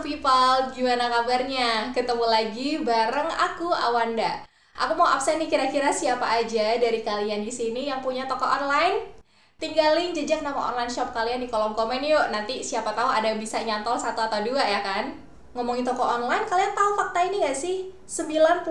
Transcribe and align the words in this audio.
people, 0.00 0.72
gimana 0.72 1.12
kabarnya? 1.12 1.92
Ketemu 1.92 2.24
lagi 2.24 2.80
bareng 2.80 3.28
aku 3.28 3.68
Awanda. 3.68 4.40
Aku 4.72 4.96
mau 4.96 5.04
absen 5.04 5.36
nih 5.36 5.52
kira-kira 5.52 5.92
siapa 5.92 6.24
aja 6.24 6.80
dari 6.80 7.04
kalian 7.04 7.44
di 7.44 7.52
sini 7.52 7.90
yang 7.90 8.00
punya 8.00 8.24
toko 8.24 8.48
online? 8.48 9.12
Tinggalin 9.60 10.16
jejak 10.16 10.40
nama 10.40 10.72
online 10.72 10.88
shop 10.88 11.12
kalian 11.12 11.44
di 11.44 11.52
kolom 11.52 11.76
komen 11.76 12.00
yuk. 12.00 12.32
Nanti 12.32 12.64
siapa 12.64 12.96
tahu 12.96 13.12
ada 13.12 13.28
yang 13.28 13.42
bisa 13.42 13.60
nyantol 13.60 14.00
satu 14.00 14.24
atau 14.24 14.40
dua 14.40 14.64
ya 14.64 14.80
kan? 14.80 15.12
Ngomongin 15.52 15.84
toko 15.84 16.00
online, 16.00 16.48
kalian 16.48 16.72
tahu 16.72 16.96
fakta 16.96 17.28
ini 17.28 17.44
gak 17.44 17.52
sih? 17.52 17.92
90% 18.08 18.64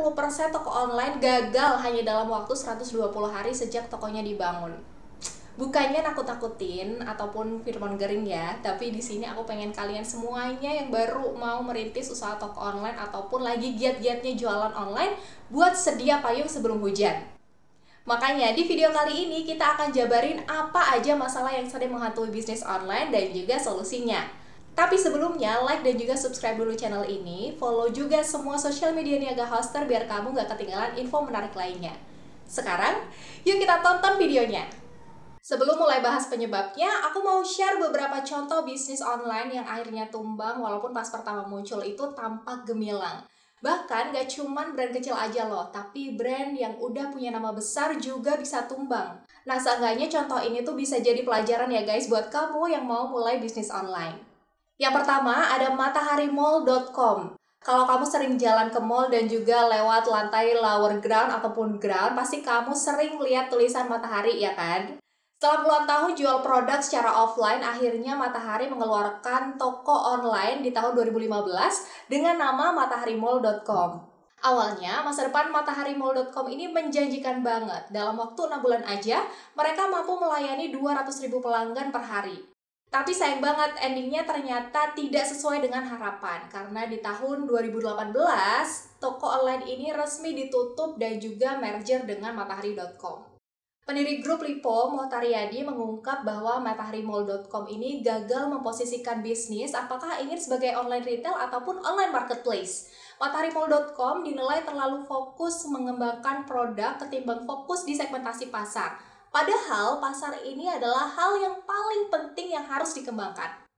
toko 0.50 0.70
online 0.74 1.22
gagal 1.22 1.78
hanya 1.86 2.02
dalam 2.02 2.26
waktu 2.34 2.58
120 2.58 3.14
hari 3.30 3.54
sejak 3.54 3.86
tokonya 3.86 4.26
dibangun 4.26 4.74
bukannya 5.60 6.00
nakut-nakutin 6.00 7.04
ataupun 7.04 7.64
firman 7.68 8.00
gering 8.00 8.24
ya, 8.24 8.56
tapi 8.64 8.92
di 8.92 9.04
sini 9.04 9.28
aku 9.28 9.44
pengen 9.44 9.76
kalian 9.76 10.04
semuanya 10.04 10.72
yang 10.72 10.88
baru 10.88 11.36
mau 11.36 11.60
merintis 11.64 12.08
usaha 12.08 12.40
toko 12.40 12.60
online 12.60 12.96
ataupun 12.96 13.44
lagi 13.44 13.76
giat-giatnya 13.76 14.36
jualan 14.40 14.72
online 14.72 15.20
buat 15.52 15.76
sedia 15.76 16.24
payung 16.24 16.48
sebelum 16.48 16.80
hujan. 16.80 17.28
Makanya 18.02 18.58
di 18.58 18.66
video 18.66 18.90
kali 18.90 19.30
ini 19.30 19.46
kita 19.46 19.78
akan 19.78 19.94
jabarin 19.94 20.42
apa 20.50 20.98
aja 20.98 21.14
masalah 21.14 21.54
yang 21.54 21.70
sering 21.70 21.94
menghantui 21.94 22.34
bisnis 22.34 22.66
online 22.66 23.14
dan 23.14 23.30
juga 23.30 23.62
solusinya. 23.62 24.26
Tapi 24.72 24.96
sebelumnya, 24.96 25.62
like 25.68 25.84
dan 25.84 26.00
juga 26.00 26.16
subscribe 26.16 26.56
dulu 26.56 26.72
channel 26.74 27.04
ini, 27.04 27.54
follow 27.60 27.92
juga 27.92 28.24
semua 28.24 28.56
sosial 28.56 28.96
media 28.96 29.20
Niaga 29.20 29.44
Hoster 29.44 29.84
biar 29.84 30.08
kamu 30.08 30.32
gak 30.32 30.56
ketinggalan 30.56 30.96
info 30.96 31.22
menarik 31.22 31.52
lainnya. 31.52 31.92
Sekarang, 32.48 33.04
yuk 33.44 33.60
kita 33.60 33.84
tonton 33.84 34.16
videonya. 34.16 34.81
Sebelum 35.42 35.74
mulai 35.74 36.06
bahas 36.06 36.30
penyebabnya, 36.30 36.86
aku 37.10 37.26
mau 37.26 37.42
share 37.42 37.82
beberapa 37.82 38.22
contoh 38.22 38.62
bisnis 38.62 39.02
online 39.02 39.58
yang 39.58 39.66
akhirnya 39.66 40.06
tumbang 40.14 40.62
walaupun 40.62 40.94
pas 40.94 41.10
pertama 41.10 41.42
muncul 41.50 41.82
itu 41.82 42.06
tampak 42.14 42.62
gemilang. 42.70 43.26
Bahkan 43.62 44.14
gak 44.14 44.30
cuman 44.30 44.78
brand 44.78 44.94
kecil 44.94 45.18
aja 45.18 45.50
loh, 45.50 45.70
tapi 45.74 46.14
brand 46.14 46.54
yang 46.54 46.78
udah 46.78 47.10
punya 47.10 47.34
nama 47.34 47.50
besar 47.54 47.98
juga 47.98 48.38
bisa 48.38 48.70
tumbang. 48.70 49.18
Nah, 49.50 49.58
seenggaknya 49.58 50.10
contoh 50.10 50.38
ini 50.42 50.62
tuh 50.62 50.78
bisa 50.78 51.02
jadi 51.02 51.26
pelajaran 51.26 51.74
ya 51.74 51.86
guys 51.86 52.06
buat 52.06 52.30
kamu 52.30 52.74
yang 52.74 52.86
mau 52.86 53.10
mulai 53.10 53.42
bisnis 53.42 53.74
online. 53.74 54.22
Yang 54.78 55.02
pertama 55.02 55.46
ada 55.58 55.74
mataharimall.com. 55.74 57.38
Kalau 57.62 57.86
kamu 57.86 58.06
sering 58.06 58.34
jalan 58.42 58.74
ke 58.74 58.82
mall 58.82 59.10
dan 59.14 59.30
juga 59.30 59.70
lewat 59.70 60.10
lantai 60.10 60.58
lower 60.58 60.98
ground 60.98 61.30
ataupun 61.30 61.78
ground, 61.78 62.18
pasti 62.18 62.42
kamu 62.42 62.74
sering 62.74 63.22
lihat 63.22 63.54
tulisan 63.54 63.86
matahari 63.86 64.42
ya 64.42 64.58
kan? 64.58 65.02
Setelah 65.42 65.66
puluhan 65.66 65.86
tahun 65.90 66.12
jual 66.14 66.38
produk 66.46 66.78
secara 66.86 67.18
offline, 67.18 67.66
akhirnya 67.66 68.14
Matahari 68.14 68.70
mengeluarkan 68.70 69.58
toko 69.58 69.90
online 69.90 70.62
di 70.62 70.70
tahun 70.70 70.94
2015 70.94 72.06
dengan 72.06 72.38
nama 72.38 72.70
mataharimall.com. 72.70 73.90
Awalnya, 74.38 75.02
masa 75.02 75.26
depan 75.26 75.50
mataharimall.com 75.50 76.46
ini 76.46 76.70
menjanjikan 76.70 77.42
banget. 77.42 77.90
Dalam 77.90 78.22
waktu 78.22 78.38
6 78.38 78.62
bulan 78.62 78.86
aja, 78.86 79.26
mereka 79.58 79.90
mampu 79.90 80.14
melayani 80.22 80.70
200 80.70 81.10
ribu 81.26 81.42
pelanggan 81.42 81.90
per 81.90 82.06
hari. 82.06 82.38
Tapi 82.94 83.10
sayang 83.10 83.42
banget, 83.42 83.82
endingnya 83.82 84.22
ternyata 84.22 84.94
tidak 84.94 85.26
sesuai 85.26 85.66
dengan 85.66 85.82
harapan. 85.90 86.46
Karena 86.54 86.86
di 86.86 87.02
tahun 87.02 87.50
2018, 87.50 88.14
toko 89.02 89.26
online 89.42 89.66
ini 89.66 89.90
resmi 89.90 90.38
ditutup 90.38 91.02
dan 91.02 91.18
juga 91.18 91.58
merger 91.58 92.06
dengan 92.06 92.38
matahari.com. 92.38 93.31
Pendiri 93.82 94.22
grup 94.22 94.46
Lipo, 94.46 94.94
Mohtariadi, 94.94 95.66
mengungkap 95.66 96.22
bahwa 96.22 96.62
mataharimall.com 96.62 97.66
ini 97.66 98.06
gagal 98.06 98.46
memposisikan 98.46 99.26
bisnis 99.26 99.74
apakah 99.74 100.22
ingin 100.22 100.38
sebagai 100.38 100.78
online 100.78 101.02
retail 101.02 101.34
ataupun 101.34 101.82
online 101.82 102.14
marketplace. 102.14 102.94
Mataharimall.com 103.18 104.22
dinilai 104.22 104.62
terlalu 104.62 105.02
fokus 105.10 105.66
mengembangkan 105.66 106.46
produk 106.46 107.02
ketimbang 107.02 107.42
fokus 107.50 107.82
di 107.82 107.98
segmentasi 107.98 108.54
pasar. 108.54 109.02
Padahal 109.34 109.98
pasar 109.98 110.38
ini 110.46 110.70
adalah 110.70 111.10
hal 111.18 111.42
yang 111.42 111.58
paling 111.66 112.12
penting 112.14 112.54
yang 112.54 112.68
harus 112.70 112.94
dikembangkan. 112.94 113.71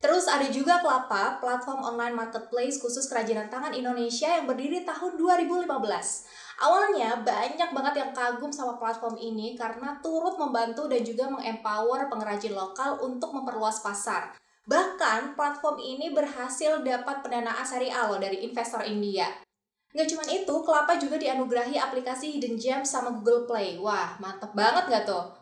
Terus 0.00 0.24
ada 0.32 0.48
juga 0.48 0.80
Kelapa, 0.80 1.36
platform 1.44 1.84
online 1.84 2.16
marketplace 2.16 2.80
khusus 2.80 3.04
kerajinan 3.04 3.52
tangan 3.52 3.76
Indonesia 3.76 4.32
yang 4.32 4.48
berdiri 4.48 4.80
tahun 4.88 5.20
2015. 5.20 5.68
Awalnya 6.56 7.20
banyak 7.20 7.70
banget 7.76 7.94
yang 8.00 8.10
kagum 8.16 8.48
sama 8.48 8.80
platform 8.80 9.20
ini 9.20 9.60
karena 9.60 10.00
turut 10.00 10.40
membantu 10.40 10.88
dan 10.88 11.04
juga 11.04 11.28
mengempower 11.28 12.08
pengrajin 12.08 12.56
lokal 12.56 12.96
untuk 13.04 13.36
memperluas 13.36 13.84
pasar. 13.84 14.32
Bahkan 14.64 15.36
platform 15.36 15.76
ini 15.76 16.16
berhasil 16.16 16.80
dapat 16.80 17.20
pendanaan 17.20 17.64
seri 17.68 17.92
A 17.92 18.08
loh 18.08 18.16
dari 18.16 18.40
investor 18.40 18.80
India. 18.88 19.28
Nggak 19.92 20.08
cuma 20.16 20.24
itu, 20.32 20.54
Kelapa 20.64 20.96
juga 20.96 21.20
dianugerahi 21.20 21.76
aplikasi 21.76 22.40
Hidden 22.40 22.56
Gem 22.56 22.82
sama 22.88 23.12
Google 23.20 23.44
Play. 23.44 23.76
Wah, 23.76 24.16
mantep 24.16 24.54
banget 24.56 24.88
nggak 24.88 25.04
tuh? 25.04 25.39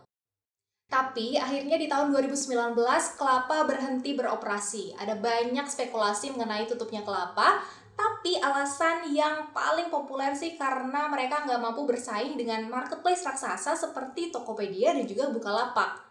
Tapi 0.88 1.36
akhirnya 1.36 1.76
di 1.76 1.84
tahun 1.84 2.16
2019 2.16 2.72
Kelapa 3.20 3.68
berhenti 3.68 4.16
beroperasi. 4.16 4.96
Ada 4.96 5.20
banyak 5.20 5.68
spekulasi 5.68 6.32
mengenai 6.32 6.64
tutupnya 6.64 7.04
Kelapa, 7.04 7.60
tapi 7.92 8.40
alasan 8.40 9.12
yang 9.12 9.52
paling 9.52 9.92
populer 9.92 10.32
sih 10.32 10.56
karena 10.56 11.12
mereka 11.12 11.44
nggak 11.44 11.60
mampu 11.60 11.84
bersaing 11.84 12.40
dengan 12.40 12.64
marketplace 12.72 13.20
raksasa 13.20 13.76
seperti 13.76 14.32
Tokopedia 14.32 14.96
dan 14.96 15.04
juga 15.04 15.28
Bukalapak. 15.28 16.08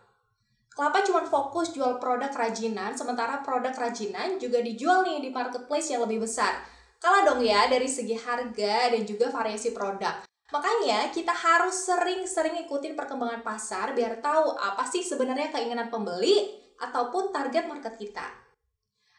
Kelapa 0.77 1.01
cuma 1.01 1.25
fokus 1.25 1.73
jual 1.73 1.97
produk 1.97 2.29
kerajinan, 2.29 2.93
sementara 2.93 3.41
produk 3.41 3.73
kerajinan 3.73 4.37
juga 4.37 4.61
dijual 4.61 5.01
nih 5.09 5.25
di 5.25 5.29
marketplace 5.33 5.89
yang 5.89 6.05
lebih 6.05 6.21
besar. 6.21 6.53
Kalah 7.01 7.25
dong 7.25 7.41
ya 7.41 7.65
dari 7.65 7.89
segi 7.89 8.13
harga 8.13 8.93
dan 8.93 9.01
juga 9.01 9.33
variasi 9.33 9.73
produk. 9.73 10.21
Makanya 10.47 11.11
kita 11.11 11.35
harus 11.35 11.75
sering-sering 11.75 12.55
ikutin 12.63 12.95
perkembangan 12.95 13.43
pasar 13.43 13.91
biar 13.91 14.23
tahu 14.23 14.55
apa 14.55 14.87
sih 14.87 15.03
sebenarnya 15.03 15.51
keinginan 15.51 15.91
pembeli 15.91 16.55
ataupun 16.79 17.35
target 17.35 17.67
market 17.67 17.99
kita. 17.99 18.47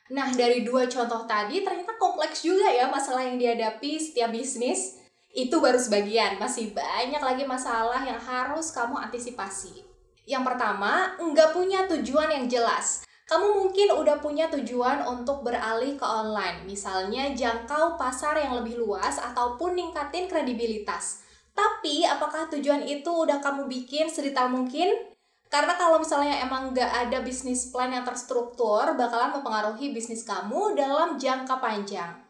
Nah, 0.08 0.32
dari 0.32 0.64
dua 0.64 0.88
contoh 0.88 1.28
tadi 1.28 1.60
ternyata 1.60 2.00
kompleks 2.00 2.40
juga 2.40 2.72
ya 2.72 2.88
masalah 2.88 3.28
yang 3.28 3.36
dihadapi 3.36 4.00
setiap 4.00 4.32
bisnis. 4.32 4.96
Itu 5.28 5.60
baru 5.60 5.76
sebagian, 5.76 6.40
masih 6.40 6.72
banyak 6.72 7.20
lagi 7.20 7.44
masalah 7.44 8.00
yang 8.00 8.16
harus 8.16 8.72
kamu 8.72 8.96
antisipasi. 8.96 9.84
Yang 10.24 10.44
pertama, 10.48 11.12
nggak 11.20 11.52
punya 11.52 11.84
tujuan 11.92 12.32
yang 12.32 12.48
jelas. 12.48 13.07
Kamu 13.28 13.60
mungkin 13.60 13.92
udah 13.92 14.24
punya 14.24 14.48
tujuan 14.48 15.04
untuk 15.04 15.44
beralih 15.44 16.00
ke 16.00 16.06
online, 16.06 16.64
misalnya 16.64 17.28
jangkau 17.36 18.00
pasar 18.00 18.40
yang 18.40 18.56
lebih 18.56 18.80
luas 18.80 19.20
ataupun 19.20 19.76
ningkatin 19.76 20.32
kredibilitas. 20.32 21.20
Tapi 21.52 22.08
apakah 22.08 22.48
tujuan 22.48 22.88
itu 22.88 23.12
udah 23.12 23.36
kamu 23.44 23.68
bikin 23.68 24.08
sedetail 24.08 24.48
mungkin? 24.48 25.12
Karena 25.52 25.76
kalau 25.76 26.00
misalnya 26.00 26.40
emang 26.40 26.72
nggak 26.72 26.88
ada 26.88 27.20
bisnis 27.20 27.68
plan 27.68 27.92
yang 27.92 28.08
terstruktur, 28.08 28.96
bakalan 28.96 29.36
mempengaruhi 29.36 29.92
bisnis 29.92 30.24
kamu 30.24 30.72
dalam 30.72 31.20
jangka 31.20 31.60
panjang. 31.60 32.27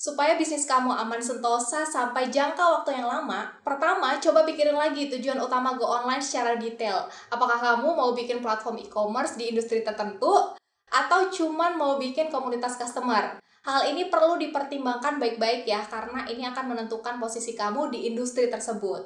Supaya 0.00 0.32
bisnis 0.40 0.64
kamu 0.64 0.96
aman 0.96 1.20
sentosa 1.20 1.84
sampai 1.84 2.32
jangka 2.32 2.64
waktu 2.80 2.96
yang 2.96 3.04
lama, 3.04 3.52
pertama 3.60 4.16
coba 4.16 4.48
pikirin 4.48 4.72
lagi 4.72 5.12
tujuan 5.12 5.36
utama 5.36 5.76
Go 5.76 5.84
Online 5.84 6.24
secara 6.24 6.56
detail. 6.56 7.04
Apakah 7.28 7.60
kamu 7.60 7.92
mau 7.92 8.16
bikin 8.16 8.40
platform 8.40 8.80
e-commerce 8.80 9.36
di 9.36 9.52
industri 9.52 9.84
tertentu, 9.84 10.56
atau 10.88 11.20
cuman 11.28 11.76
mau 11.76 12.00
bikin 12.00 12.32
komunitas 12.32 12.80
customer? 12.80 13.44
Hal 13.68 13.92
ini 13.92 14.08
perlu 14.08 14.40
dipertimbangkan 14.40 15.20
baik-baik 15.20 15.68
ya, 15.68 15.84
karena 15.84 16.24
ini 16.32 16.48
akan 16.48 16.72
menentukan 16.72 17.20
posisi 17.20 17.52
kamu 17.52 17.92
di 17.92 18.08
industri 18.08 18.48
tersebut. 18.48 19.04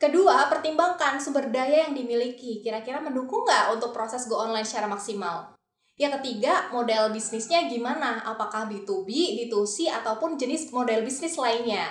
Kedua, 0.00 0.48
pertimbangkan 0.48 1.20
sumber 1.20 1.52
daya 1.52 1.84
yang 1.84 1.92
dimiliki. 1.92 2.64
Kira-kira 2.64 2.96
mendukung 3.04 3.44
nggak 3.44 3.76
untuk 3.76 3.92
proses 3.92 4.24
go 4.24 4.40
online 4.40 4.64
secara 4.64 4.88
maksimal? 4.88 5.59
Yang 6.00 6.24
ketiga, 6.24 6.72
model 6.72 7.12
bisnisnya 7.12 7.68
gimana? 7.68 8.24
Apakah 8.24 8.64
B2B, 8.72 9.36
B2C, 9.36 9.92
ataupun 9.92 10.40
jenis 10.40 10.72
model 10.72 11.04
bisnis 11.04 11.36
lainnya? 11.36 11.84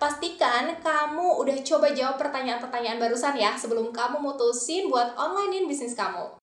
Pastikan 0.00 0.72
kamu 0.80 1.44
udah 1.44 1.56
coba 1.60 1.92
jawab 1.92 2.16
pertanyaan-pertanyaan 2.16 2.96
barusan 2.96 3.36
ya 3.36 3.52
sebelum 3.52 3.92
kamu 3.92 4.24
mutusin 4.24 4.88
buat 4.88 5.12
onlinein 5.20 5.68
bisnis 5.68 5.92
kamu. 5.92 6.40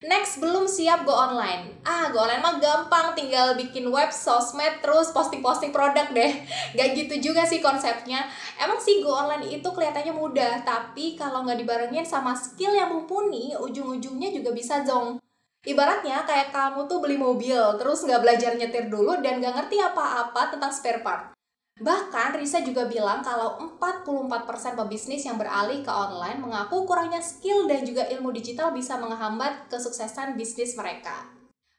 Next, 0.00 0.40
belum 0.40 0.64
siap 0.64 1.04
go 1.04 1.12
online. 1.12 1.76
Ah, 1.84 2.08
go 2.08 2.24
online 2.24 2.40
mah 2.40 2.56
gampang, 2.56 3.12
tinggal 3.12 3.52
bikin 3.60 3.84
web, 3.92 4.08
sosmed, 4.08 4.80
terus 4.80 5.12
posting-posting 5.12 5.76
produk 5.76 6.08
deh. 6.08 6.40
Gak 6.76 6.96
gitu 6.96 7.20
juga 7.20 7.44
sih 7.44 7.60
konsepnya. 7.60 8.24
Emang 8.56 8.80
sih 8.80 9.04
go 9.04 9.12
online 9.12 9.44
itu 9.44 9.68
kelihatannya 9.68 10.16
mudah, 10.16 10.64
tapi 10.64 11.20
kalau 11.20 11.44
nggak 11.44 11.60
dibarengin 11.60 12.08
sama 12.08 12.32
skill 12.32 12.72
yang 12.72 12.88
mumpuni, 12.88 13.52
ujung-ujungnya 13.60 14.32
juga 14.32 14.56
bisa 14.56 14.80
zong. 14.88 15.20
Ibaratnya 15.60 16.24
kayak 16.24 16.56
kamu 16.56 16.88
tuh 16.88 17.04
beli 17.04 17.20
mobil, 17.20 17.60
terus 17.76 18.00
nggak 18.08 18.24
belajar 18.24 18.56
nyetir 18.56 18.88
dulu 18.88 19.20
dan 19.20 19.44
nggak 19.44 19.54
ngerti 19.60 19.76
apa-apa 19.76 20.56
tentang 20.56 20.72
spare 20.72 21.04
part. 21.04 21.36
Bahkan 21.80 22.36
Risa 22.36 22.60
juga 22.60 22.84
bilang 22.88 23.24
kalau 23.24 23.56
44% 23.80 24.76
pebisnis 24.76 25.24
yang 25.24 25.40
beralih 25.40 25.80
ke 25.80 25.88
online 25.92 26.40
mengaku 26.40 26.84
kurangnya 26.84 27.24
skill 27.24 27.64
dan 27.68 27.84
juga 27.84 28.04
ilmu 28.08 28.32
digital 28.36 28.72
bisa 28.72 29.00
menghambat 29.00 29.68
kesuksesan 29.72 30.36
bisnis 30.36 30.76
mereka. 30.76 31.28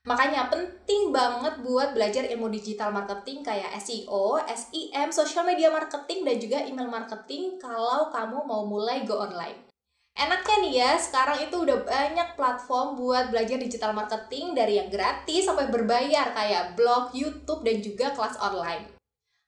Makanya 0.02 0.50
penting 0.50 1.14
banget 1.14 1.62
buat 1.62 1.94
belajar 1.94 2.26
ilmu 2.26 2.50
digital 2.50 2.90
marketing 2.90 3.46
kayak 3.46 3.78
SEO, 3.78 4.42
SEM, 4.50 5.14
social 5.14 5.46
media 5.46 5.70
marketing, 5.70 6.26
dan 6.26 6.36
juga 6.42 6.58
email 6.66 6.90
marketing 6.90 7.62
kalau 7.62 8.10
kamu 8.10 8.42
mau 8.42 8.66
mulai 8.66 9.06
go 9.06 9.22
online. 9.22 9.71
Enaknya 10.12 10.56
nih 10.60 10.74
ya, 10.76 10.92
sekarang 11.00 11.40
itu 11.48 11.56
udah 11.56 11.88
banyak 11.88 12.36
platform 12.36 13.00
buat 13.00 13.32
belajar 13.32 13.56
digital 13.56 13.96
marketing 13.96 14.52
dari 14.52 14.78
yang 14.78 14.92
gratis 14.92 15.48
sampai 15.48 15.72
berbayar 15.72 16.36
kayak 16.36 16.76
blog, 16.76 17.16
YouTube, 17.16 17.64
dan 17.64 17.80
juga 17.80 18.12
kelas 18.12 18.36
online. 18.44 18.92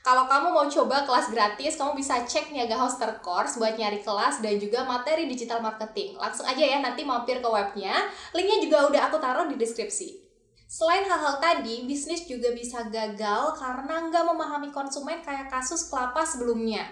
Kalau 0.03 0.27
kamu 0.27 0.51
mau 0.51 0.67
coba 0.67 1.07
kelas 1.07 1.31
gratis, 1.31 1.79
kamu 1.79 1.95
bisa 1.95 2.27
cek 2.27 2.51
Niaga 2.51 2.75
Hoster 2.75 3.23
Course 3.23 3.55
buat 3.55 3.79
nyari 3.79 4.03
kelas 4.03 4.43
dan 4.43 4.59
juga 4.59 4.83
materi 4.83 5.31
digital 5.31 5.63
marketing. 5.63 6.19
Langsung 6.19 6.43
aja 6.43 6.59
ya 6.59 6.83
nanti 6.83 7.07
mampir 7.07 7.39
ke 7.39 7.47
webnya. 7.47 8.11
Linknya 8.35 8.59
juga 8.59 8.77
udah 8.91 9.01
aku 9.07 9.23
taruh 9.23 9.47
di 9.47 9.55
deskripsi. 9.55 10.19
Selain 10.67 11.07
hal-hal 11.07 11.39
tadi, 11.39 11.87
bisnis 11.87 12.27
juga 12.27 12.51
bisa 12.51 12.83
gagal 12.91 13.55
karena 13.55 14.11
nggak 14.11 14.23
memahami 14.27 14.75
konsumen 14.75 15.23
kayak 15.23 15.47
kasus 15.47 15.87
kelapa 15.87 16.27
sebelumnya. 16.27 16.83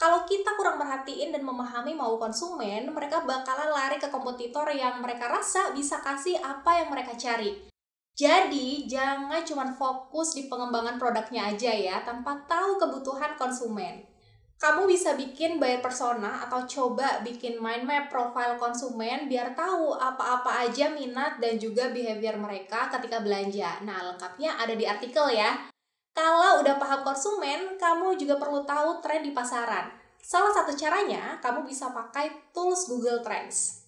Kalau 0.00 0.24
kita 0.24 0.56
kurang 0.56 0.80
perhatiin 0.80 1.28
dan 1.28 1.44
memahami 1.44 1.92
mau 1.92 2.16
konsumen, 2.16 2.88
mereka 2.88 3.20
bakalan 3.20 3.68
lari 3.68 4.00
ke 4.00 4.08
kompetitor 4.08 4.64
yang 4.72 4.96
mereka 5.04 5.28
rasa 5.28 5.76
bisa 5.76 6.00
kasih 6.00 6.40
apa 6.40 6.80
yang 6.80 6.88
mereka 6.88 7.12
cari. 7.20 7.68
Jadi, 8.16 8.88
jangan 8.88 9.44
cuma 9.44 9.68
fokus 9.76 10.32
di 10.32 10.48
pengembangan 10.48 10.96
produknya 10.96 11.52
aja 11.52 11.68
ya, 11.68 12.00
tanpa 12.00 12.32
tahu 12.48 12.80
kebutuhan 12.80 13.36
konsumen. 13.36 14.08
Kamu 14.56 14.88
bisa 14.88 15.16
bikin 15.20 15.60
buyer 15.60 15.84
persona 15.84 16.48
atau 16.48 16.64
coba 16.64 17.20
bikin 17.20 17.60
mind 17.60 17.84
map 17.84 18.12
profile 18.12 18.60
konsumen 18.60 19.24
biar 19.24 19.56
tahu 19.56 19.96
apa-apa 19.96 20.68
aja 20.68 20.92
minat 20.92 21.40
dan 21.40 21.56
juga 21.56 21.88
behavior 21.92 22.36
mereka 22.40 22.92
ketika 22.92 23.24
belanja. 23.24 23.80
Nah, 23.84 24.12
lengkapnya 24.12 24.60
ada 24.60 24.72
di 24.76 24.84
artikel 24.84 25.32
ya. 25.32 25.69
Kalau 26.14 26.60
udah 26.60 26.76
paham 26.76 27.00
konsumen, 27.06 27.78
kamu 27.78 28.18
juga 28.18 28.36
perlu 28.36 28.66
tahu 28.66 28.98
tren 29.00 29.22
di 29.22 29.30
pasaran. 29.30 29.88
Salah 30.20 30.52
satu 30.52 30.76
caranya, 30.76 31.40
kamu 31.40 31.64
bisa 31.64 31.90
pakai 31.90 32.52
tools 32.52 32.86
Google 32.90 33.24
Trends. 33.24 33.80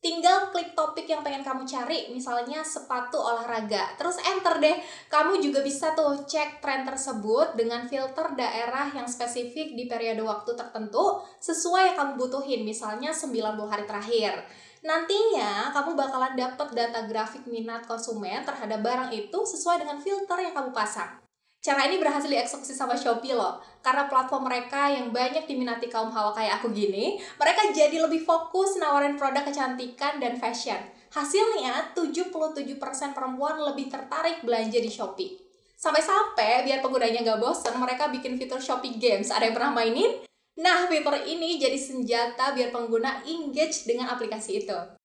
Tinggal 0.00 0.48
klik 0.48 0.72
topik 0.72 1.04
yang 1.04 1.20
pengen 1.20 1.44
kamu 1.44 1.68
cari, 1.68 2.08
misalnya 2.08 2.64
sepatu 2.64 3.20
olahraga. 3.20 4.00
Terus 4.00 4.16
enter 4.32 4.56
deh. 4.56 4.80
Kamu 5.12 5.44
juga 5.44 5.60
bisa 5.60 5.92
tuh 5.92 6.24
cek 6.24 6.64
tren 6.64 6.88
tersebut 6.88 7.52
dengan 7.52 7.84
filter 7.84 8.32
daerah 8.32 8.88
yang 8.96 9.04
spesifik 9.04 9.76
di 9.76 9.84
periode 9.84 10.24
waktu 10.24 10.56
tertentu 10.56 11.20
sesuai 11.44 11.92
yang 11.92 11.96
kamu 12.00 12.12
butuhin, 12.16 12.64
misalnya 12.64 13.12
90 13.12 13.68
hari 13.68 13.84
terakhir. 13.84 14.40
Nantinya 14.80 15.68
kamu 15.76 15.92
bakalan 15.92 16.32
dapat 16.32 16.72
data 16.72 17.04
grafik 17.04 17.44
minat 17.44 17.84
konsumen 17.84 18.40
terhadap 18.40 18.80
barang 18.80 19.12
itu 19.12 19.38
sesuai 19.44 19.84
dengan 19.84 20.00
filter 20.00 20.40
yang 20.40 20.56
kamu 20.56 20.72
pasang. 20.72 21.19
Cara 21.60 21.84
ini 21.84 22.00
berhasil 22.00 22.24
dieksekusi 22.24 22.72
sama 22.72 22.96
Shopee 22.96 23.36
loh. 23.36 23.60
Karena 23.84 24.08
platform 24.08 24.48
mereka 24.48 24.88
yang 24.88 25.12
banyak 25.12 25.44
diminati 25.44 25.92
kaum 25.92 26.08
hawa 26.08 26.32
kayak 26.32 26.56
aku 26.56 26.72
gini, 26.72 27.20
mereka 27.36 27.68
jadi 27.68 28.00
lebih 28.00 28.24
fokus 28.24 28.80
nawarin 28.80 29.20
produk 29.20 29.44
kecantikan 29.44 30.16
dan 30.16 30.40
fashion. 30.40 30.80
Hasilnya, 31.12 31.92
77% 31.92 32.80
perempuan 33.12 33.60
lebih 33.60 33.92
tertarik 33.92 34.40
belanja 34.40 34.80
di 34.80 34.88
Shopee. 34.88 35.36
Sampai-sampai 35.76 36.64
biar 36.64 36.80
penggunanya 36.80 37.20
nggak 37.24 37.40
bosen, 37.40 37.76
mereka 37.76 38.08
bikin 38.08 38.40
fitur 38.40 38.60
Shopee 38.60 38.96
Games. 38.96 39.28
Ada 39.28 39.52
yang 39.52 39.56
pernah 39.56 39.72
mainin? 39.76 40.12
Nah, 40.60 40.88
fitur 40.88 41.12
ini 41.28 41.60
jadi 41.60 41.76
senjata 41.76 42.56
biar 42.56 42.72
pengguna 42.72 43.20
engage 43.28 43.84
dengan 43.84 44.08
aplikasi 44.08 44.64
itu. 44.64 44.99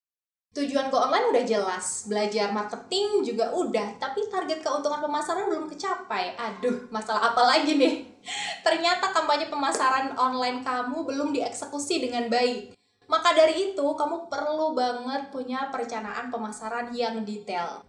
Tujuan 0.55 0.87
go 0.87 1.03
online 1.03 1.35
udah 1.35 1.43
jelas, 1.43 2.07
belajar 2.07 2.47
marketing 2.55 3.27
juga 3.27 3.51
udah, 3.51 3.99
tapi 3.99 4.23
target 4.31 4.63
keuntungan 4.63 5.03
pemasaran 5.03 5.51
belum 5.51 5.67
kecapai. 5.67 6.31
Aduh, 6.39 6.87
masalah 6.87 7.35
apa 7.35 7.43
lagi 7.43 7.75
nih? 7.75 8.07
Ternyata 8.65 9.11
kampanye 9.11 9.51
pemasaran 9.51 10.15
online 10.15 10.63
kamu 10.63 11.03
belum 11.03 11.35
dieksekusi 11.35 12.07
dengan 12.07 12.31
baik. 12.31 12.71
Maka 13.11 13.35
dari 13.35 13.75
itu, 13.75 13.83
kamu 13.83 14.31
perlu 14.31 14.71
banget 14.71 15.27
punya 15.27 15.67
perencanaan 15.75 16.31
pemasaran 16.31 16.87
yang 16.95 17.27
detail. 17.27 17.83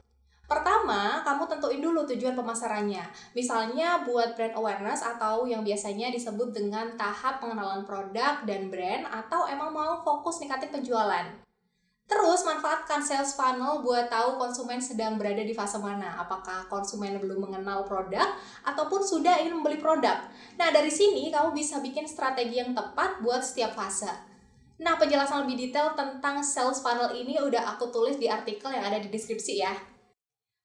Pertama, 0.50 1.22
kamu 1.22 1.46
tentuin 1.46 1.78
dulu 1.78 2.02
tujuan 2.02 2.34
pemasarannya. 2.34 3.06
Misalnya 3.38 4.02
buat 4.02 4.34
brand 4.34 4.58
awareness 4.58 5.06
atau 5.06 5.46
yang 5.46 5.62
biasanya 5.62 6.10
disebut 6.10 6.50
dengan 6.50 6.98
tahap 6.98 7.38
pengenalan 7.38 7.86
produk 7.86 8.42
dan 8.42 8.66
brand 8.74 9.06
atau 9.06 9.46
emang 9.46 9.70
mau 9.70 10.02
fokus 10.02 10.42
ningkatin 10.42 10.74
penjualan. 10.74 11.45
Terus 12.06 12.46
manfaatkan 12.46 13.02
sales 13.02 13.34
funnel 13.34 13.82
buat 13.82 14.06
tahu 14.06 14.38
konsumen 14.38 14.78
sedang 14.78 15.18
berada 15.18 15.42
di 15.42 15.50
fase 15.50 15.74
mana. 15.82 16.14
Apakah 16.22 16.70
konsumen 16.70 17.18
belum 17.18 17.50
mengenal 17.50 17.82
produk 17.82 18.30
ataupun 18.62 19.02
sudah 19.02 19.42
ingin 19.42 19.58
membeli 19.58 19.82
produk. 19.82 20.22
Nah, 20.54 20.70
dari 20.70 20.90
sini 20.90 21.34
kamu 21.34 21.50
bisa 21.50 21.82
bikin 21.82 22.06
strategi 22.06 22.62
yang 22.62 22.78
tepat 22.78 23.18
buat 23.26 23.42
setiap 23.42 23.74
fase. 23.74 24.10
Nah, 24.78 24.94
penjelasan 24.94 25.42
lebih 25.48 25.66
detail 25.66 25.98
tentang 25.98 26.46
sales 26.46 26.78
funnel 26.78 27.10
ini 27.10 27.42
udah 27.42 27.74
aku 27.74 27.90
tulis 27.90 28.20
di 28.22 28.30
artikel 28.30 28.70
yang 28.70 28.86
ada 28.86 29.02
di 29.02 29.10
deskripsi 29.10 29.54
ya. 29.58 29.74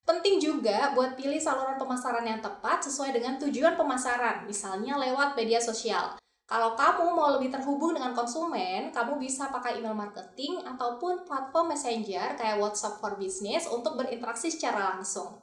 Penting 0.02 0.38
juga 0.42 0.94
buat 0.94 1.14
pilih 1.14 1.38
saluran 1.38 1.78
pemasaran 1.78 2.26
yang 2.26 2.42
tepat 2.42 2.86
sesuai 2.86 3.14
dengan 3.14 3.38
tujuan 3.38 3.78
pemasaran, 3.78 4.46
misalnya 4.50 4.98
lewat 4.98 5.38
media 5.38 5.62
sosial. 5.62 6.18
Kalau 6.52 6.76
kamu 6.76 7.16
mau 7.16 7.32
lebih 7.32 7.48
terhubung 7.48 7.96
dengan 7.96 8.12
konsumen, 8.12 8.92
kamu 8.92 9.16
bisa 9.16 9.48
pakai 9.48 9.80
email 9.80 9.96
marketing 9.96 10.60
ataupun 10.60 11.24
platform 11.24 11.72
messenger 11.72 12.36
kayak 12.36 12.60
WhatsApp 12.60 13.00
for 13.00 13.16
Business 13.16 13.64
untuk 13.72 13.96
berinteraksi 13.96 14.52
secara 14.52 14.92
langsung. 14.92 15.40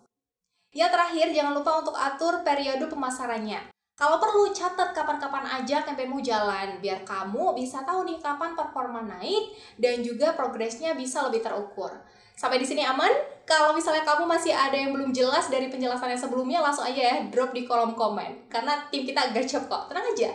Ya 0.70 0.86
terakhir, 0.94 1.34
jangan 1.34 1.58
lupa 1.58 1.82
untuk 1.82 1.98
atur 1.98 2.46
periode 2.46 2.86
pemasarannya. 2.86 3.74
Kalau 3.98 4.22
perlu, 4.22 4.54
catat 4.54 4.94
kapan-kapan 4.94 5.50
aja 5.50 5.82
kampanyemu 5.82 6.22
jalan, 6.22 6.78
biar 6.78 7.02
kamu 7.02 7.58
bisa 7.58 7.82
tahu 7.82 8.06
nih 8.06 8.22
kapan 8.22 8.54
performa 8.54 9.02
naik 9.02 9.58
dan 9.82 10.06
juga 10.06 10.38
progresnya 10.38 10.94
bisa 10.94 11.26
lebih 11.26 11.42
terukur. 11.42 11.90
Sampai 12.38 12.62
di 12.62 12.70
sini 12.70 12.86
aman? 12.86 13.10
Kalau 13.50 13.74
misalnya 13.74 14.06
kamu 14.06 14.30
masih 14.30 14.54
ada 14.54 14.78
yang 14.78 14.94
belum 14.94 15.10
jelas 15.10 15.50
dari 15.50 15.74
penjelasan 15.74 16.14
yang 16.14 16.22
sebelumnya, 16.22 16.62
langsung 16.62 16.86
aja 16.86 17.02
ya 17.02 17.16
drop 17.34 17.50
di 17.50 17.66
kolom 17.66 17.98
komen. 17.98 18.46
Karena 18.46 18.78
tim 18.94 19.10
kita 19.10 19.34
cepet 19.34 19.66
kok, 19.66 19.90
tenang 19.90 20.06
aja. 20.14 20.30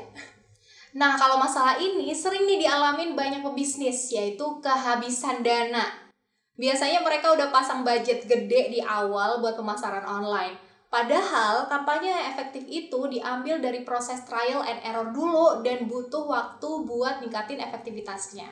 Nah, 0.94 1.18
kalau 1.18 1.42
masalah 1.42 1.74
ini 1.82 2.14
sering 2.14 2.46
nih 2.46 2.62
dialamin 2.62 3.18
banyak 3.18 3.42
pebisnis, 3.42 4.14
yaitu 4.14 4.62
kehabisan 4.62 5.42
dana. 5.42 5.90
Biasanya 6.54 7.02
mereka 7.02 7.34
udah 7.34 7.50
pasang 7.50 7.82
budget 7.82 8.30
gede 8.30 8.70
di 8.70 8.78
awal 8.78 9.42
buat 9.42 9.58
pemasaran 9.58 10.06
online. 10.06 10.54
Padahal 10.86 11.66
kampanye 11.66 12.14
yang 12.14 12.30
efektif 12.30 12.62
itu 12.70 13.10
diambil 13.10 13.58
dari 13.58 13.82
proses 13.82 14.22
trial 14.22 14.62
and 14.62 14.78
error 14.86 15.10
dulu 15.10 15.66
dan 15.66 15.90
butuh 15.90 16.30
waktu 16.30 16.70
buat 16.86 17.18
ningkatin 17.26 17.58
efektivitasnya. 17.58 18.46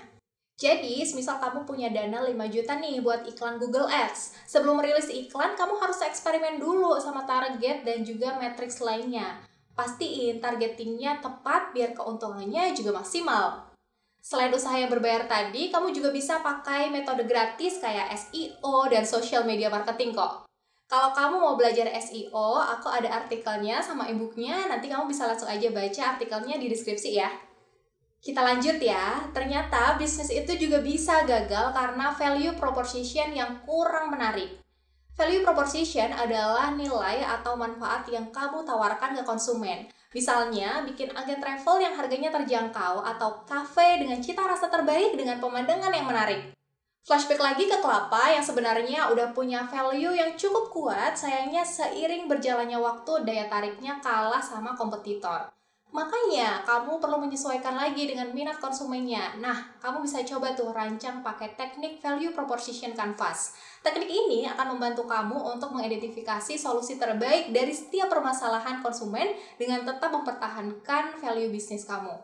Jadi, 0.58 0.98
semisal 1.06 1.38
kamu 1.38 1.62
punya 1.62 1.94
dana 1.94 2.26
5 2.26 2.34
juta 2.50 2.74
nih 2.82 2.98
buat 2.98 3.22
iklan 3.22 3.62
Google 3.62 3.86
Ads. 3.86 4.50
Sebelum 4.50 4.82
rilis 4.82 5.06
iklan, 5.06 5.54
kamu 5.54 5.78
harus 5.78 6.02
eksperimen 6.02 6.58
dulu 6.58 6.98
sama 6.98 7.22
target 7.22 7.86
dan 7.86 8.02
juga 8.02 8.34
matriks 8.34 8.82
lainnya 8.82 9.51
pastiin 9.72 10.38
targetingnya 10.38 11.20
tepat 11.20 11.72
biar 11.72 11.96
keuntungannya 11.96 12.72
juga 12.76 13.00
maksimal. 13.00 13.72
Selain 14.22 14.54
usaha 14.54 14.78
yang 14.78 14.86
berbayar 14.86 15.26
tadi, 15.26 15.74
kamu 15.74 15.90
juga 15.90 16.14
bisa 16.14 16.38
pakai 16.38 16.94
metode 16.94 17.26
gratis 17.26 17.82
kayak 17.82 18.14
SEO 18.14 18.86
dan 18.86 19.02
social 19.02 19.42
media 19.42 19.66
marketing 19.66 20.14
kok. 20.14 20.46
Kalau 20.86 21.10
kamu 21.10 21.40
mau 21.42 21.54
belajar 21.58 21.90
SEO, 21.98 22.60
aku 22.60 22.86
ada 22.86 23.24
artikelnya 23.24 23.82
sama 23.82 24.06
e-booknya, 24.12 24.70
nanti 24.70 24.86
kamu 24.92 25.10
bisa 25.10 25.26
langsung 25.26 25.50
aja 25.50 25.72
baca 25.74 26.02
artikelnya 26.14 26.60
di 26.60 26.70
deskripsi 26.70 27.10
ya. 27.18 27.32
Kita 28.22 28.38
lanjut 28.38 28.78
ya, 28.78 29.26
ternyata 29.34 29.98
bisnis 29.98 30.30
itu 30.30 30.54
juga 30.54 30.78
bisa 30.78 31.26
gagal 31.26 31.74
karena 31.74 32.14
value 32.14 32.54
proposition 32.54 33.34
yang 33.34 33.58
kurang 33.66 34.14
menarik. 34.14 34.62
Value 35.12 35.44
proposition 35.44 36.08
adalah 36.16 36.72
nilai 36.72 37.20
atau 37.20 37.52
manfaat 37.52 38.08
yang 38.08 38.32
kamu 38.32 38.64
tawarkan 38.64 39.12
ke 39.12 39.22
konsumen. 39.28 39.84
Misalnya, 40.16 40.80
bikin 40.88 41.12
agen 41.12 41.36
travel 41.36 41.84
yang 41.84 41.92
harganya 41.96 42.32
terjangkau 42.32 43.04
atau 43.04 43.44
cafe 43.44 44.00
dengan 44.00 44.24
cita 44.24 44.40
rasa 44.44 44.72
terbaik 44.72 45.12
dengan 45.16 45.36
pemandangan 45.36 45.92
yang 45.92 46.08
menarik. 46.08 46.56
Flashback 47.02 47.42
lagi 47.42 47.66
ke 47.66 47.76
kelapa 47.82 48.30
yang 48.30 48.46
sebenarnya 48.46 49.10
udah 49.10 49.34
punya 49.34 49.66
value 49.66 50.14
yang 50.14 50.38
cukup 50.38 50.70
kuat, 50.70 51.18
sayangnya 51.18 51.66
seiring 51.66 52.30
berjalannya 52.30 52.78
waktu 52.78 53.26
daya 53.26 53.50
tariknya 53.50 53.98
kalah 53.98 54.40
sama 54.40 54.72
kompetitor. 54.78 55.50
Makanya, 55.92 56.64
kamu 56.64 57.04
perlu 57.04 57.20
menyesuaikan 57.20 57.76
lagi 57.76 58.08
dengan 58.08 58.32
minat 58.32 58.56
konsumennya. 58.56 59.36
Nah, 59.36 59.76
kamu 59.76 60.00
bisa 60.00 60.24
coba 60.24 60.56
tuh 60.56 60.72
rancang 60.72 61.20
pakai 61.20 61.52
teknik 61.52 62.00
value 62.00 62.32
proposition 62.32 62.96
canvas. 62.96 63.52
Teknik 63.84 64.08
ini 64.08 64.48
akan 64.48 64.72
membantu 64.72 65.04
kamu 65.04 65.36
untuk 65.36 65.76
mengidentifikasi 65.76 66.56
solusi 66.56 66.96
terbaik 66.96 67.52
dari 67.52 67.76
setiap 67.76 68.08
permasalahan 68.08 68.80
konsumen 68.80 69.36
dengan 69.60 69.84
tetap 69.84 70.08
mempertahankan 70.08 71.20
value 71.20 71.52
bisnis 71.52 71.84
kamu. 71.84 72.16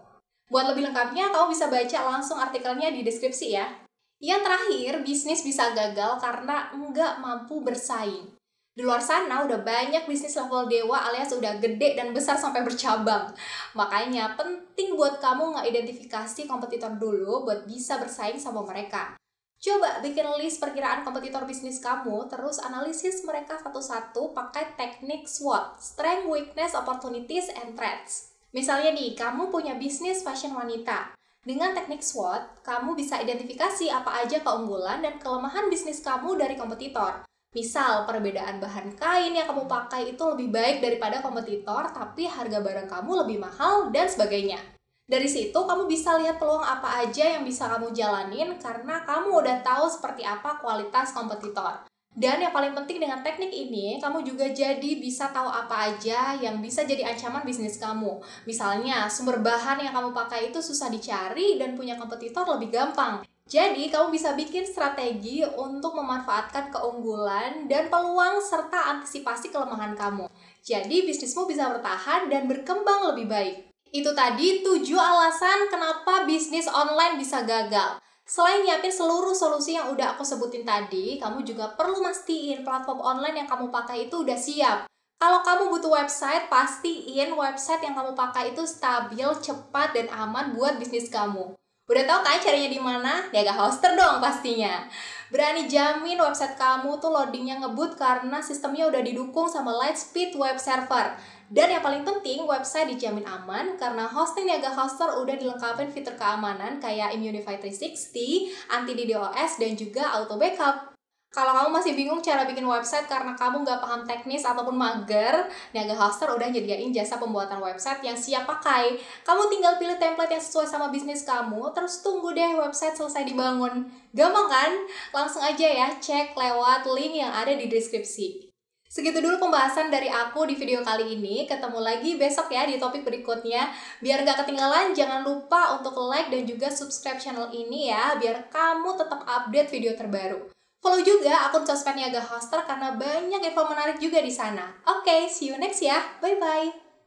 Buat 0.48 0.72
lebih 0.72 0.88
lengkapnya, 0.88 1.28
kamu 1.28 1.52
bisa 1.52 1.68
baca 1.68 1.98
langsung 2.08 2.40
artikelnya 2.40 2.88
di 2.88 3.04
deskripsi 3.04 3.52
ya. 3.52 3.68
Yang 4.16 4.48
terakhir, 4.48 4.92
bisnis 5.04 5.44
bisa 5.44 5.76
gagal 5.76 6.16
karena 6.24 6.72
enggak 6.72 7.20
mampu 7.20 7.60
bersaing. 7.60 8.37
Di 8.78 8.86
luar 8.86 9.02
sana 9.02 9.42
udah 9.42 9.58
banyak 9.66 10.06
bisnis 10.06 10.38
level 10.38 10.70
dewa 10.70 11.10
alias 11.10 11.34
udah 11.34 11.58
gede 11.58 11.98
dan 11.98 12.14
besar 12.14 12.38
sampai 12.38 12.62
bercabang. 12.62 13.26
Makanya 13.74 14.38
penting 14.38 14.94
buat 14.94 15.18
kamu 15.18 15.50
nggak 15.50 15.66
identifikasi 15.66 16.46
kompetitor 16.46 16.94
dulu 16.94 17.42
buat 17.42 17.66
bisa 17.66 17.98
bersaing 17.98 18.38
sama 18.38 18.62
mereka. 18.62 19.18
Coba 19.58 19.98
bikin 19.98 20.30
list 20.38 20.62
perkiraan 20.62 21.02
kompetitor 21.02 21.42
bisnis 21.42 21.82
kamu, 21.82 22.30
terus 22.30 22.62
analisis 22.62 23.26
mereka 23.26 23.58
satu-satu 23.58 24.30
pakai 24.30 24.78
teknik 24.78 25.26
SWOT, 25.26 25.82
Strength, 25.82 26.30
Weakness, 26.30 26.78
Opportunities, 26.78 27.50
and 27.50 27.74
Threats. 27.74 28.30
Misalnya 28.54 28.94
nih, 28.94 29.18
kamu 29.18 29.50
punya 29.50 29.74
bisnis 29.74 30.22
fashion 30.22 30.54
wanita. 30.54 31.18
Dengan 31.42 31.74
teknik 31.74 32.06
SWOT, 32.06 32.62
kamu 32.62 32.94
bisa 32.94 33.18
identifikasi 33.18 33.90
apa 33.90 34.22
aja 34.22 34.38
keunggulan 34.38 35.02
dan 35.02 35.18
kelemahan 35.18 35.66
bisnis 35.66 35.98
kamu 35.98 36.38
dari 36.38 36.54
kompetitor. 36.54 37.26
Misal, 37.56 38.04
perbedaan 38.04 38.60
bahan 38.60 38.92
kain 38.92 39.32
yang 39.32 39.48
kamu 39.48 39.64
pakai 39.64 40.12
itu 40.12 40.20
lebih 40.20 40.52
baik 40.52 40.84
daripada 40.84 41.24
kompetitor, 41.24 41.88
tapi 41.96 42.28
harga 42.28 42.60
barang 42.60 42.88
kamu 42.92 43.24
lebih 43.24 43.40
mahal, 43.40 43.88
dan 43.88 44.04
sebagainya. 44.04 44.60
Dari 45.08 45.24
situ, 45.24 45.56
kamu 45.56 45.88
bisa 45.88 46.20
lihat 46.20 46.36
peluang 46.36 46.60
apa 46.60 47.00
aja 47.00 47.24
yang 47.24 47.40
bisa 47.40 47.64
kamu 47.72 47.96
jalanin 47.96 48.60
karena 48.60 49.00
kamu 49.08 49.40
udah 49.40 49.64
tahu 49.64 49.88
seperti 49.88 50.20
apa 50.20 50.60
kualitas 50.60 51.16
kompetitor. 51.16 51.88
Dan 52.12 52.44
yang 52.44 52.52
paling 52.52 52.76
penting 52.76 53.00
dengan 53.00 53.24
teknik 53.24 53.48
ini, 53.48 53.96
kamu 53.96 54.20
juga 54.28 54.52
jadi 54.52 55.00
bisa 55.00 55.32
tahu 55.32 55.48
apa 55.48 55.88
aja 55.88 56.36
yang 56.36 56.60
bisa 56.60 56.84
jadi 56.84 57.08
ancaman 57.14 57.46
bisnis 57.48 57.80
kamu. 57.80 58.20
Misalnya, 58.44 59.08
sumber 59.08 59.40
bahan 59.40 59.80
yang 59.80 59.96
kamu 59.96 60.12
pakai 60.12 60.52
itu 60.52 60.60
susah 60.60 60.92
dicari 60.92 61.56
dan 61.56 61.72
punya 61.72 61.96
kompetitor 61.96 62.44
lebih 62.44 62.68
gampang. 62.76 63.24
Jadi, 63.48 63.88
kamu 63.88 64.12
bisa 64.12 64.36
bikin 64.36 64.68
strategi 64.68 65.40
untuk 65.40 65.96
memanfaatkan 65.96 66.68
keunggulan 66.68 67.64
dan 67.64 67.88
peluang 67.88 68.44
serta 68.44 68.92
antisipasi 68.92 69.48
kelemahan 69.48 69.96
kamu. 69.96 70.28
Jadi, 70.60 71.08
bisnismu 71.08 71.48
bisa 71.48 71.72
bertahan 71.72 72.28
dan 72.28 72.44
berkembang 72.44 73.08
lebih 73.08 73.24
baik. 73.24 73.56
Itu 73.88 74.12
tadi 74.12 74.60
7 74.60 74.84
alasan 75.00 75.72
kenapa 75.72 76.28
bisnis 76.28 76.68
online 76.68 77.16
bisa 77.16 77.40
gagal. 77.40 77.96
Selain 78.28 78.60
nyiapin 78.60 78.92
seluruh 78.92 79.32
solusi 79.32 79.80
yang 79.80 79.88
udah 79.96 80.12
aku 80.12 80.20
sebutin 80.20 80.68
tadi, 80.68 81.16
kamu 81.16 81.40
juga 81.40 81.72
perlu 81.72 82.04
mastiin 82.04 82.60
platform 82.60 83.00
online 83.00 83.40
yang 83.40 83.48
kamu 83.48 83.72
pakai 83.72 84.12
itu 84.12 84.20
udah 84.20 84.36
siap. 84.36 84.78
Kalau 85.16 85.40
kamu 85.40 85.72
butuh 85.72 85.96
website, 85.96 86.52
pastiin 86.52 87.32
website 87.32 87.80
yang 87.80 87.96
kamu 87.96 88.12
pakai 88.12 88.52
itu 88.52 88.68
stabil, 88.68 89.24
cepat, 89.40 89.96
dan 89.96 90.12
aman 90.12 90.52
buat 90.52 90.76
bisnis 90.76 91.08
kamu. 91.08 91.56
Udah 91.88 92.04
tahu 92.04 92.20
kan 92.20 92.36
caranya 92.36 92.68
di 92.68 92.76
mana? 92.76 93.24
Ya 93.32 93.40
gak 93.48 93.56
hoster 93.56 93.96
dong 93.96 94.20
pastinya. 94.20 94.84
Berani 95.32 95.64
jamin 95.64 96.20
website 96.20 96.60
kamu 96.60 97.00
tuh 97.00 97.08
loadingnya 97.08 97.64
ngebut 97.64 97.96
karena 97.96 98.44
sistemnya 98.44 98.92
udah 98.92 99.00
didukung 99.00 99.48
sama 99.48 99.72
Lightspeed 99.72 100.36
Web 100.36 100.60
Server. 100.60 101.16
Dan 101.48 101.72
yang 101.72 101.80
paling 101.80 102.04
penting, 102.04 102.44
website 102.44 102.92
dijamin 102.92 103.24
aman 103.24 103.80
karena 103.80 104.04
hosting 104.04 104.44
Niaga 104.44 104.68
Hoster 104.68 105.08
udah 105.16 105.32
dilengkapi 105.32 105.88
fitur 105.88 106.12
keamanan 106.12 106.76
kayak 106.76 107.16
Immunify 107.16 107.56
360, 107.56 108.52
anti 108.68 108.92
DDoS, 108.92 109.56
dan 109.56 109.72
juga 109.72 110.12
auto 110.12 110.36
backup. 110.36 110.97
Kalau 111.28 111.52
kamu 111.52 111.70
masih 111.76 111.92
bingung 111.92 112.24
cara 112.24 112.48
bikin 112.48 112.64
website 112.64 113.04
karena 113.04 113.36
kamu 113.36 113.60
nggak 113.60 113.84
paham 113.84 114.00
teknis 114.08 114.48
ataupun 114.48 114.72
mager, 114.72 115.44
Niaga 115.76 115.92
Hoster 115.92 116.24
udah 116.32 116.48
nyediain 116.48 116.88
jasa 116.88 117.20
pembuatan 117.20 117.60
website 117.60 118.00
yang 118.00 118.16
siap 118.16 118.48
pakai. 118.48 118.96
Kamu 119.28 119.52
tinggal 119.52 119.76
pilih 119.76 120.00
template 120.00 120.32
yang 120.32 120.40
sesuai 120.40 120.64
sama 120.64 120.88
bisnis 120.88 121.28
kamu, 121.28 121.68
terus 121.76 122.00
tunggu 122.00 122.32
deh 122.32 122.56
website 122.56 122.96
selesai 122.96 123.28
dibangun. 123.28 123.92
Gampang 124.16 124.48
kan? 124.48 124.72
Langsung 125.12 125.44
aja 125.44 125.68
ya 125.68 125.92
cek 126.00 126.32
lewat 126.32 126.88
link 126.96 127.20
yang 127.20 127.30
ada 127.36 127.52
di 127.52 127.68
deskripsi. 127.68 128.48
Segitu 128.88 129.20
dulu 129.20 129.36
pembahasan 129.36 129.92
dari 129.92 130.08
aku 130.08 130.48
di 130.48 130.56
video 130.56 130.80
kali 130.80 131.12
ini. 131.12 131.44
Ketemu 131.44 131.76
lagi 131.76 132.16
besok 132.16 132.48
ya 132.48 132.64
di 132.64 132.80
topik 132.80 133.04
berikutnya. 133.04 133.68
Biar 134.00 134.24
nggak 134.24 134.48
ketinggalan, 134.48 134.96
jangan 134.96 135.20
lupa 135.20 135.76
untuk 135.76 135.92
like 136.08 136.32
dan 136.32 136.48
juga 136.48 136.72
subscribe 136.72 137.20
channel 137.20 137.52
ini 137.52 137.92
ya, 137.92 138.16
biar 138.16 138.48
kamu 138.48 138.96
tetap 138.96 139.28
update 139.28 139.68
video 139.68 139.92
terbaru. 139.92 140.57
Follow 140.78 141.02
juga 141.02 141.50
akun 141.50 141.66
sosmed 141.66 141.98
Niaga 141.98 142.22
Hoster 142.22 142.62
karena 142.62 142.94
banyak 142.94 143.42
info 143.42 143.66
menarik 143.66 143.98
juga 143.98 144.22
di 144.22 144.30
sana. 144.30 144.62
Oke, 144.86 145.06
okay, 145.06 145.20
see 145.26 145.50
you 145.50 145.58
next 145.58 145.82
ya. 145.82 145.98
Bye-bye. 146.22 146.87